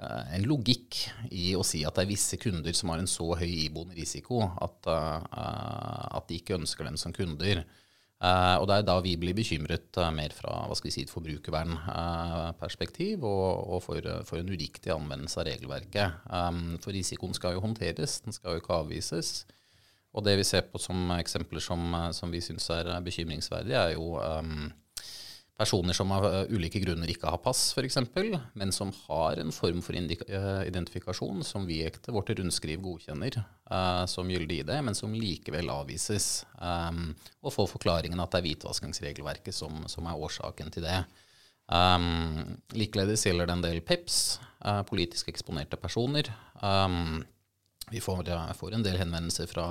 en 0.00 0.46
logikk 0.48 0.96
i 1.36 1.50
å 1.52 1.60
si 1.60 1.82
at 1.84 1.98
det 1.98 2.06
er 2.06 2.08
visse 2.08 2.38
kunder 2.40 2.72
som 2.72 2.88
har 2.88 3.02
en 3.02 3.10
så 3.10 3.26
høy 3.36 3.66
iboende 3.66 3.92
risiko 3.98 4.38
at, 4.64 4.88
at 4.88 6.24
de 6.30 6.38
ikke 6.40 6.56
ønsker 6.56 6.88
dem 6.88 6.96
som 6.96 7.12
kunder. 7.12 7.60
Uh, 8.20 8.60
og 8.60 8.68
det 8.68 8.74
er 8.76 8.84
da 8.84 9.00
vi 9.00 9.16
blir 9.16 9.32
bekymret 9.32 9.96
uh, 9.96 10.12
mer 10.12 10.28
fra 10.36 10.68
hva 10.68 10.76
skal 10.76 10.90
vi 10.90 10.92
si, 10.92 11.00
et 11.06 11.14
forbrukervernperspektiv 11.14 13.24
og, 13.24 13.72
og 13.72 13.80
for, 13.80 13.96
for, 14.28 14.36
en 14.36 14.52
uriktig 14.52 14.92
anvendelse 14.92 15.40
av 15.40 15.48
regelverket. 15.48 16.12
Um, 16.28 16.76
for 16.84 16.92
risikoen 16.92 17.32
skal 17.36 17.54
jo 17.56 17.64
håndteres, 17.64 18.20
den 18.26 18.32
skal 18.36 18.52
jo 18.52 18.60
ikke 18.60 18.76
avvises. 18.76 19.48
Og 20.12 20.20
det 20.26 20.34
vi 20.36 20.44
ser 20.44 20.68
på 20.68 20.76
som 20.82 21.10
eksempler 21.16 21.60
som, 21.64 21.80
som 22.12 22.30
vi 22.34 22.40
syns 22.44 22.68
er 22.74 23.00
bekymringsverdige, 23.06 23.78
er 23.78 23.92
jo 23.94 24.18
personer 25.60 25.92
som 25.92 26.12
av 26.12 26.24
eh, 26.24 26.52
ulike 26.54 26.80
grunner 26.80 27.10
ikke 27.12 27.28
har 27.28 27.40
pass, 27.44 27.74
f.eks., 27.76 27.98
men 28.56 28.72
som 28.72 28.92
har 29.04 29.40
en 29.42 29.52
form 29.52 29.82
for 29.84 29.96
eh, 29.98 30.60
identifikasjon 30.68 31.44
som 31.44 31.66
vi 31.68 31.82
etter 31.84 32.14
vårt 32.16 32.32
rundskriv 32.32 32.80
godkjenner 32.80 33.36
uh, 33.42 34.06
som 34.08 34.30
gyldig 34.32 34.62
ID, 34.62 34.72
men 34.86 34.96
som 34.96 35.12
likevel 35.12 35.68
avvises. 35.72 36.46
Um, 36.56 37.10
og 37.44 37.52
får 37.52 37.68
forklaringen 37.74 38.22
at 38.22 38.32
det 38.32 38.40
er 38.40 38.46
hvitvaskingsregelverket 38.48 39.56
som, 39.56 39.82
som, 39.90 40.08
er 40.08 40.22
årsaken 40.28 40.72
til 40.72 40.86
det. 40.86 41.02
Um, 41.68 42.56
likeledes 42.72 43.26
gjelder 43.28 43.50
det 43.50 43.58
en 43.58 43.66
del 43.66 43.82
PEPS, 43.84 44.22
uh, 44.64 44.80
politisk 44.88 45.28
eksponerte 45.32 45.76
personer. 45.80 46.30
Um, 46.62 47.20
vi 47.90 48.00
får, 48.00 48.24
får, 48.56 48.78
en 48.78 48.86
del 48.86 48.96
henvendelser 49.02 49.50
fra 49.50 49.66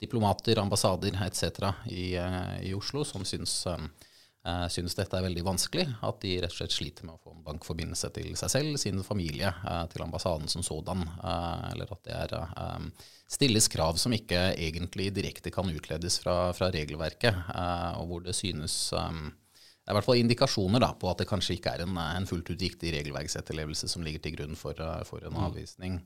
diplomater, 0.00 0.56
ambassader 0.62 1.20
etc. 1.26 1.68
I, 1.90 2.14
i 2.64 2.72
Oslo 2.74 3.04
som 3.06 3.26
syns 3.26 3.58
uh, 4.48 4.66
synes 4.72 4.96
dette 4.98 5.18
er 5.18 5.24
veldig 5.26 5.44
vanskelig. 5.46 5.86
At 6.04 6.20
de 6.24 6.36
rett 6.42 6.52
og 6.52 6.58
slett 6.58 6.74
sliter 6.74 7.08
med 7.08 7.16
å 7.16 7.22
få 7.22 7.34
en 7.34 7.44
bankforbindelse 7.46 8.12
til 8.16 8.32
seg 8.38 8.52
selv, 8.52 8.78
sin 8.80 9.02
familie, 9.06 9.52
uh, 9.66 9.84
til 9.92 10.04
ambassaden 10.04 10.50
som 10.52 10.64
sådan. 10.66 11.04
Uh, 11.22 11.68
eller 11.72 11.92
at 11.94 12.02
det 12.08 12.16
er, 12.16 12.34
um, 12.78 12.90
stilles 13.32 13.68
krav 13.72 14.00
som 14.00 14.14
ikke 14.14 14.50
egentlig 14.52 15.12
direkte 15.16 15.52
kan 15.54 15.70
utledes 15.72 16.18
fra, 16.20 16.52
fra 16.56 16.68
regelverket, 16.74 17.38
og 17.96 18.10
hvor 18.10 18.26
det 18.26 18.34
synes 18.36 18.74
um, 18.92 19.30
det 19.32 19.88
er 19.88 19.94
i 19.94 19.96
hvert 19.96 20.06
fall 20.06 20.20
indikasjoner 20.20 20.82
da, 20.84 20.90
på 20.94 21.08
at 21.10 21.22
det 21.22 21.26
kanskje 21.30 21.56
ikke 21.56 21.72
er 21.72 21.86
en, 21.86 21.96
en 21.96 22.28
fullt 22.28 22.52
ut 22.52 22.60
riktig 22.60 22.92
regelverksetterlevelse 22.92 23.88
som 23.88 24.04
ligger 24.04 24.20
til 24.22 24.36
grunn 24.36 24.58
for, 24.58 24.76
for 25.08 25.24
en 25.24 25.32
mm. 25.32 25.96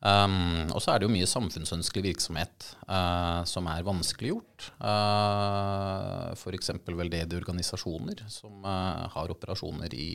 Um, 0.00 0.70
og 0.72 0.80
så 0.80 0.94
er 0.94 1.00
det 1.00 1.04
jo 1.08 1.12
mye 1.12 1.28
samfunnsønskelig 1.28 2.14
virksomhet 2.14 2.70
uh, 2.88 3.44
som 3.48 3.66
er 3.68 3.84
vanskeliggjort. 3.84 4.70
Uh, 4.80 6.32
F.eks. 6.32 6.72
veldedige 6.88 7.36
organisasjoner 7.36 8.22
som 8.32 8.64
uh, 8.64 9.04
har 9.12 9.34
operasjoner 9.34 9.92
i 9.92 10.10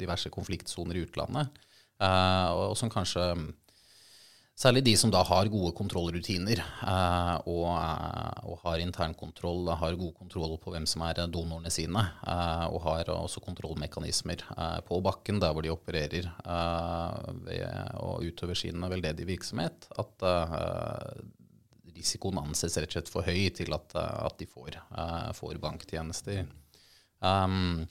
diverse 0.00 0.32
konfliktsoner 0.32 0.96
i 0.96 1.04
utlandet, 1.04 1.52
og, 2.00 2.62
og, 2.70 2.76
som 2.80 2.88
kanskje 2.92 3.24
Særlig 4.60 4.82
de 4.84 4.92
som 5.00 5.08
da 5.08 5.22
har 5.24 5.48
gode 5.48 5.70
kontrollrutiner 5.72 6.60
eh, 6.60 7.36
og, 7.48 7.68
eh, 7.70 8.40
og, 8.44 8.58
har 8.66 8.82
internkontroll, 8.84 9.70
har 9.80 9.96
god 9.96 10.12
kontroll 10.18 10.58
på 10.60 10.74
hvem 10.74 10.84
som 10.90 11.06
er 11.06 11.22
donorene 11.32 11.72
sine, 11.72 12.02
eh, 12.28 12.66
og 12.68 12.82
har 12.84 13.08
også 13.14 13.40
kontrollmekanismer 13.46 14.44
eh, 14.52 14.76
på 14.84 15.00
bakken 15.06 15.40
der 15.40 15.56
hvor 15.56 15.64
de 15.64 15.72
opererer 15.72 16.28
eh, 16.28 17.30
ved, 17.46 17.64
og 18.04 18.26
utøver 18.28 18.58
sin 18.60 18.84
veldedige 18.84 19.30
virksomhet, 19.32 19.88
at 20.02 20.28
eh, 20.28 21.24
risikoen 21.96 22.42
anses 22.44 22.76
rett 22.76 22.92
og 22.92 22.98
slett 22.98 23.12
for 23.16 23.24
høy 23.24 23.48
til 23.56 23.72
at, 23.76 23.96
at 23.96 24.36
de 24.40 24.48
får, 24.48 24.76
får 25.40 25.56
banktjenester. 25.60 26.44
Um, 27.20 27.88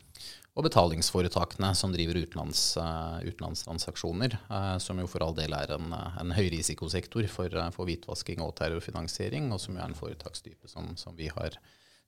og 0.59 0.65
betalingsforetakene 0.67 1.71
som 1.77 1.93
driver 1.93 2.19
utenlands, 2.19 2.61
uh, 2.75 3.19
utenlandstransaksjoner, 3.23 4.35
uh, 4.51 4.75
som 4.83 4.99
jo 4.99 5.07
for 5.07 5.23
all 5.23 5.35
del 5.37 5.55
er 5.55 5.71
en, 5.71 5.93
en 5.95 6.33
høyrisikosektor 6.35 7.29
for, 7.31 7.53
uh, 7.55 7.69
for, 7.71 7.87
hvitvasking 7.87 8.43
og 8.43 8.57
terrorfinansiering, 8.59 9.47
og 9.55 9.61
som 9.63 9.77
jo 9.77 9.83
er 9.83 9.87
en 9.87 9.95
foretakstype 9.95 10.67
som, 10.67 10.91
som 10.99 11.15
vi 11.15 11.31
har 11.31 11.55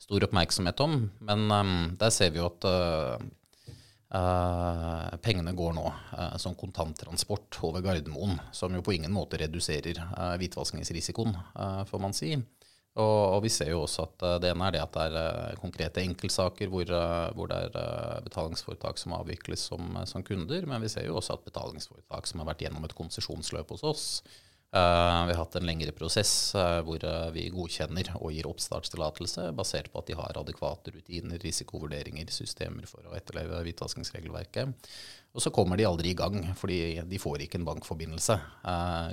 stor 0.02 0.28
oppmerksomhet 0.28 0.84
om. 0.84 1.06
Men 1.24 1.46
um, 1.48 1.72
der 2.02 2.12
ser 2.12 2.34
vi 2.34 2.42
jo 2.42 2.50
at 2.52 2.68
pengene 5.24 5.54
går 5.56 5.72
nå 5.78 5.86
som 6.42 6.52
kontanttransport 6.60 7.62
over 7.64 7.80
Gardermoen, 7.86 8.34
som 8.52 8.74
jo 8.76 8.82
på 8.84 8.98
ingen 8.98 9.14
måte 9.16 9.40
reduserer 9.40 10.02
hvitvaskingsrisikoen, 10.42 11.38
får 11.88 12.02
man 12.04 12.12
si. 12.18 12.34
Og, 13.00 13.38
og, 13.38 13.40
vi 13.46 13.50
ser 13.54 13.70
jo 13.72 13.86
også 13.86 14.04
at 14.04 14.24
uh, 14.26 14.36
det 14.44 14.50
ene 14.52 14.68
er 14.68 14.76
det 14.76 14.84
at 14.84 14.98
det 14.98 15.04
er 15.08 15.54
uh, 15.54 15.60
konkrete 15.62 16.04
enkeltsaker 16.04 16.68
hvor, 16.72 16.90
uh, 16.92 17.32
hvor 17.38 17.48
det 17.48 17.60
er 17.70 18.24
betalingsforetak 18.26 19.00
som 19.00 19.16
avvikles 19.16 19.64
som, 19.72 19.96
som, 20.10 20.26
kunder, 20.28 20.68
men 20.68 20.84
vi 20.84 20.92
ser 20.92 21.08
jo 21.08 21.16
også 21.22 21.38
at 21.38 21.46
betalingsforetak 21.48 22.28
som 22.28 22.44
har 22.44 22.52
vært 22.52 22.66
gjennom 22.66 22.84
et 22.88 22.98
konsesjonsløp 22.98 23.72
hos 23.72 23.86
oss, 23.88 24.08
vi 24.72 24.80
har 24.80 25.36
hatt 25.36 25.56
en 25.60 25.66
lengre 25.68 25.92
prosess 25.92 26.54
hvor 26.88 27.04
vi 27.36 27.42
godkjenner 27.52 28.08
og 28.22 28.32
gir 28.32 28.48
oppstartstillatelse 28.48 29.50
basert 29.52 29.90
på 29.92 30.00
at 30.00 30.08
de 30.08 30.16
har 30.16 30.40
adekvate 30.40 30.94
rutiner, 30.96 31.42
risikovurderinger, 31.44 32.32
systemer 32.32 32.88
for 32.88 33.04
å 33.04 33.18
etterleve 33.18 33.60
hvitvaskingsregelverket. 33.66 34.72
Og 35.36 35.44
så 35.44 35.52
kommer 35.52 35.76
de 35.76 35.90
aldri 35.90 36.14
i 36.14 36.20
gang, 36.22 36.40
fordi 36.56 37.02
de 37.04 37.20
får 37.20 37.44
ikke 37.44 37.60
en 37.60 37.68
bankforbindelse 37.68 38.40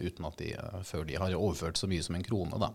uten 0.06 0.30
at 0.30 0.38
de, 0.38 0.54
før 0.86 1.10
de 1.10 1.18
har 1.18 1.34
overført 1.34 1.82
så 1.82 1.90
mye 1.90 2.06
som 2.06 2.14
en 2.14 2.28
krone. 2.30 2.62
da. 2.62 2.70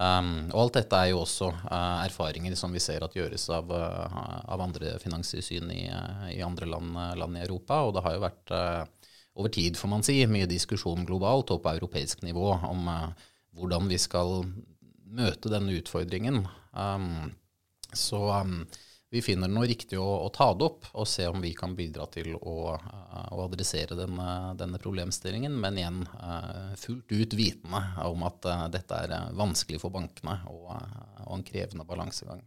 Um, 0.00 0.48
og 0.54 0.64
alt 0.64 0.78
dette 0.78 0.98
er 0.98 1.10
jo 1.10 1.20
også 1.20 1.50
uh, 1.52 2.00
erfaringer 2.02 2.54
som 2.58 2.72
vi 2.72 2.80
ser 2.82 3.04
at 3.04 3.14
gjøres 3.14 3.44
av, 3.52 3.68
uh, 3.70 4.16
av 4.50 4.62
andre 4.64 4.96
finanstilsyn 5.02 5.68
i, 5.74 5.82
uh, 5.92 6.26
i, 6.32 6.40
andre 6.42 6.66
land, 6.70 6.96
land, 7.20 7.38
i 7.38 7.44
Europa. 7.44 7.82
Og 7.86 7.94
det 7.96 8.04
har 8.06 8.16
jo 8.16 8.24
vært 8.24 8.54
over 9.32 9.52
tid, 9.52 9.78
får 9.80 9.92
man 9.92 10.04
si, 10.04 10.18
mye 10.28 10.48
diskusjon 10.48 11.06
globalt 11.08 11.52
og 11.54 11.62
på 11.64 11.76
europeisk 11.76 12.24
nivå 12.24 12.50
om 12.68 12.88
hvordan 13.56 13.88
vi 13.88 14.00
skal 14.00 14.42
møte 15.12 15.52
denne 15.52 15.76
utfordringen. 15.76 16.42
Um, 16.72 17.32
så 17.92 18.20
um, 18.40 18.62
vi 19.12 19.20
finner 19.22 19.50
noe 19.52 19.68
riktig 19.68 19.98
å, 20.00 20.08
å, 20.24 20.28
ta 20.32 20.48
det 20.56 20.64
opp 20.64 20.86
og 20.96 21.08
se 21.08 21.26
om 21.28 21.42
vi 21.44 21.52
kan 21.56 21.74
bidra 21.76 22.06
til 22.12 22.32
å, 22.38 22.56
uh, 22.72 23.28
å 23.36 23.44
adressere 23.44 23.96
denne, 23.98 24.28
denne, 24.56 24.80
problemstillingen, 24.80 25.54
men 25.60 25.80
igjen 25.80 26.02
uh, 26.16 26.72
fullt 26.80 27.12
ut 27.12 27.36
vitende 27.36 27.82
om 28.08 28.24
at 28.28 28.48
dette 28.72 29.02
er 29.04 29.34
vanskelig 29.36 29.82
for 29.82 29.92
bankene 29.92 30.38
og, 30.48 30.72
og 31.26 31.34
en 31.36 31.44
krevende 31.46 31.84
balansegang. 31.88 32.40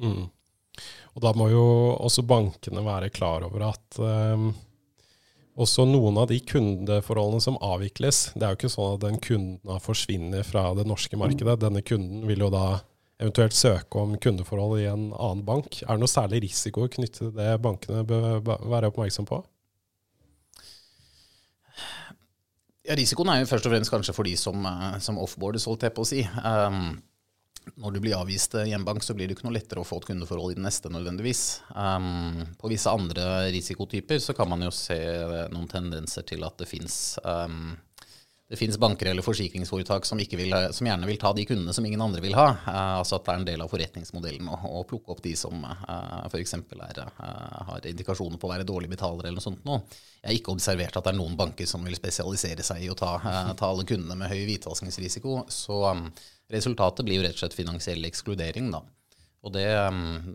Mm. 0.00 0.28
Og 1.14 1.22
da 1.24 1.34
må 1.36 1.50
jo 1.50 1.64
også 1.98 2.22
bankene 2.26 2.82
være 2.86 3.10
klar 3.12 3.44
over 3.44 3.66
at 3.72 3.98
um, 3.98 4.52
også 5.60 5.84
noen 5.88 6.20
av 6.20 6.30
de 6.30 6.38
kundeforholdene 6.46 7.42
som 7.42 7.58
avvikles 7.64 8.30
Det 8.34 8.46
er 8.46 8.54
jo 8.54 8.60
ikke 8.60 8.72
sånn 8.72 8.94
at 8.94 9.02
den 9.04 9.18
kunden 9.22 9.82
forsvinner 9.82 10.46
fra 10.46 10.70
det 10.78 10.86
norske 10.88 11.18
markedet. 11.20 11.58
Denne 11.60 11.82
kunden 11.84 12.24
vil 12.28 12.46
jo 12.46 12.52
da 12.54 12.80
eventuelt 13.20 13.56
søke 13.56 14.00
om 14.00 14.16
kundeforhold 14.20 14.80
i 14.80 14.88
en 14.90 15.10
annen 15.12 15.44
bank. 15.46 15.82
Er 15.84 15.94
det 15.94 16.02
noe 16.02 16.10
særlig 16.10 16.42
risiko 16.46 16.88
knyttet 16.88 17.20
til 17.20 17.34
det 17.36 17.52
bankene 17.62 18.04
bør 18.08 18.40
være 18.42 18.90
oppmerksom 18.90 19.28
på? 19.28 19.42
Ja, 22.90 22.96
Risikoen 22.98 23.28
er 23.30 23.42
jo 23.42 23.50
først 23.50 23.68
og 23.68 23.74
fremst 23.74 23.92
kanskje 23.92 24.16
for 24.16 24.26
de 24.26 24.32
som, 24.40 24.64
eh, 24.66 24.98
som 25.04 25.20
offboardes, 25.20 25.68
holdt 25.68 25.84
jeg 25.86 25.94
på 25.94 26.02
å 26.02 26.08
si. 26.08 26.24
Um, 26.42 26.98
når 27.76 27.92
du 27.92 28.00
blir 28.00 28.16
avvist 28.16 28.56
i 28.56 28.72
en 28.74 28.86
bank, 28.86 29.04
så 29.04 29.14
blir 29.14 29.28
det 29.28 29.36
ikke 29.36 29.46
noe 29.46 29.54
lettere 29.54 29.82
å 29.82 29.86
få 29.86 30.00
et 30.00 30.08
kundeforhold 30.08 30.54
i 30.54 30.58
den 30.58 30.64
neste 30.66 30.90
nødvendigvis. 30.90 31.60
Um, 31.76 32.40
på 32.58 32.70
visse 32.72 32.90
andre 32.90 33.52
risikotyper 33.52 34.18
så 34.18 34.34
kan 34.34 34.48
man 34.50 34.64
jo 34.64 34.72
se 34.74 34.98
noen 35.52 35.68
tendenser 35.70 36.26
til 36.26 36.42
at 36.48 36.56
det 36.58 36.66
fins 36.70 37.18
um, 37.22 37.76
det 38.50 38.56
finnes 38.56 38.78
banker 38.78 39.06
eller 39.06 39.22
forsikringsforetak 39.22 40.06
som, 40.06 40.18
vil, 40.18 40.54
som, 40.74 40.86
gjerne 40.86 41.06
vil 41.06 41.18
ta 41.22 41.30
de 41.32 41.44
kundene 41.46 41.70
som 41.72 41.84
ingen 41.86 42.00
andre 42.02 42.18
vil 42.24 42.34
ha. 42.34 42.48
Uh, 42.64 42.96
altså 42.98 43.20
at 43.20 43.28
det 43.28 43.30
er 43.30 43.38
en 43.38 43.44
del 43.46 43.62
av 43.62 43.70
forretningsmodellen 43.70 44.48
å, 44.50 44.58
å 44.80 44.80
plukke 44.90 45.14
opp 45.14 45.22
de 45.22 45.36
som 45.38 45.62
uh, 45.62 46.24
f.eks. 46.26 46.56
Uh, 46.74 47.04
har 47.68 47.86
indikasjoner 47.86 48.42
på 48.42 48.48
å 48.48 48.50
være 48.50 48.66
dårlige 48.66 48.96
betalere 48.96 49.30
eller 49.30 49.38
noe 49.38 49.44
sånt. 49.44 49.62
Noe. 49.68 49.84
Jeg 50.18 50.26
har 50.32 50.40
ikke 50.40 50.56
observert 50.56 50.98
at 50.98 51.06
det 51.06 51.12
er 51.14 51.20
noen 51.20 51.38
banker 51.38 51.70
som 51.70 51.86
vil 51.86 51.94
spesialisere 51.94 52.66
seg 52.66 52.82
i 52.82 52.90
å 52.90 52.98
ta, 52.98 53.12
uh, 53.22 53.54
ta 53.54 53.70
alle 53.70 53.86
kundene 53.86 54.18
med 54.18 54.34
høy 54.34 54.42
hvitvaskingsrisiko. 54.50 55.44
Så 55.46 55.78
um, 55.86 56.08
resultatet 56.50 57.06
blir 57.06 57.20
jo 57.20 57.28
rett 57.28 57.38
og 57.38 57.44
slett 57.44 57.58
finansiell 57.62 58.10
ekskludering, 58.10 58.74
da. 58.74 58.82
Og 59.46 59.54
det, 59.54 59.68
um, 59.78 60.26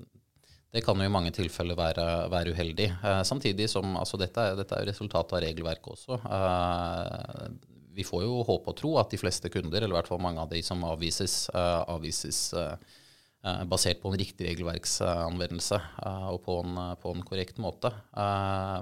det 0.72 0.88
kan 0.88 1.04
jo 1.04 1.12
i 1.12 1.18
mange 1.20 1.36
tilfeller 1.36 1.76
være, 1.84 2.10
være 2.32 2.56
uheldig. 2.56 2.94
samtidig 3.28 3.68
som 3.76 4.00
altså 4.00 4.24
dette, 4.24 4.54
dette 4.56 4.72
er 4.72 4.88
jo 4.88 4.94
resultatet 4.96 5.36
av 5.36 5.50
regelverket 5.50 5.98
også 6.00 6.24
vi 7.96 8.04
får 8.04 8.26
jo 8.26 8.44
håpe 8.44 8.72
og 8.74 8.78
tro 8.80 8.94
at 9.00 9.14
de 9.14 9.20
fleste 9.20 9.50
kunder, 9.54 9.80
eller 9.80 9.96
i 9.96 10.00
hvert 10.00 10.12
fall 10.12 10.24
mange 10.24 10.44
av 10.44 10.52
de 10.52 10.62
som 10.66 10.84
avvises, 10.88 11.46
uh, 11.56 11.82
avvises 11.96 12.40
uh, 12.58 12.76
basert 13.70 14.02
på 14.02 14.10
en 14.12 14.18
riktig 14.20 14.48
regelverksanvendelse 14.50 15.78
og 16.34 16.40
på 16.48 16.54
en, 16.64 16.78
på 16.98 17.12
en, 17.14 17.20
korrekt 17.22 17.60
måte. 17.62 17.92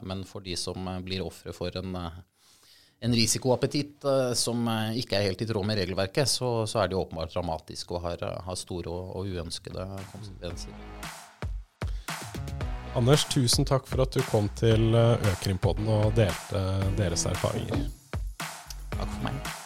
men 0.08 0.22
for 0.24 0.40
de 0.40 0.56
som 0.56 0.86
blir 1.04 1.20
ofre 1.20 1.52
for 1.52 1.76
en, 1.76 1.98
en 3.04 3.16
risikoappetitt 3.20 4.08
som 4.40 4.64
ikke 4.96 5.18
er 5.18 5.28
helt 5.28 5.44
i 5.44 5.48
tråd 5.50 5.68
med 5.68 5.82
regelverket, 5.82 6.32
så, 6.32 6.64
så 6.64 6.80
er 6.80 6.88
det 6.88 6.96
åpenbart 6.96 7.34
dramatisk 7.36 7.92
og 7.92 8.06
har, 8.06 8.24
har 8.46 8.56
store 8.56 8.88
og, 8.88 9.10
og 9.18 9.34
uønskede 9.36 9.84
konsekvenser. 10.14 10.72
Anders, 12.96 13.28
tusen 13.36 13.68
takk 13.68 13.84
for 13.92 14.06
at 14.06 14.16
du 14.16 14.24
kom 14.30 14.48
til 14.56 14.96
Økrimpodden 14.96 15.92
og 15.92 16.16
delte 16.16 16.64
deres 16.96 17.28
erfaringer. 17.28 17.84
Aquaman. 19.00 19.63